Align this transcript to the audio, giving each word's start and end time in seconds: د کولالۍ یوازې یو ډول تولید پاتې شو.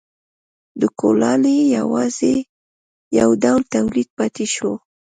د 0.79 0.81
کولالۍ 0.99 1.59
یوازې 1.77 2.35
یو 3.19 3.29
ډول 3.43 3.61
تولید 3.73 4.09
پاتې 4.17 4.45
شو. 4.53 4.71